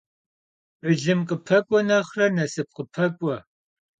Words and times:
Bılım 0.81 1.21
khıpek'u 1.27 1.79
nexhre 1.87 2.27
nasıp 2.37 2.69
khıpek'u. 2.75 3.33